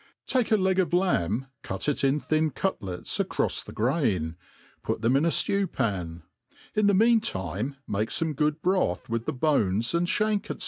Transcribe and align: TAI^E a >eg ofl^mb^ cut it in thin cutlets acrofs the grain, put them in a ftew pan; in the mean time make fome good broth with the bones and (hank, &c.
TAI^E 0.27 0.51
a 0.53 0.69
>eg 0.71 0.77
ofl^mb^ 0.77 1.45
cut 1.61 1.87
it 1.87 2.03
in 2.03 2.19
thin 2.19 2.49
cutlets 2.49 3.19
acrofs 3.19 3.63
the 3.63 3.71
grain, 3.71 4.35
put 4.81 5.03
them 5.03 5.15
in 5.15 5.25
a 5.25 5.27
ftew 5.27 5.71
pan; 5.71 6.23
in 6.73 6.87
the 6.87 6.95
mean 6.95 7.19
time 7.21 7.75
make 7.87 8.09
fome 8.09 8.35
good 8.35 8.63
broth 8.63 9.09
with 9.09 9.27
the 9.27 9.31
bones 9.33 9.93
and 9.93 10.09
(hank, 10.09 10.47
&c. 10.47 10.55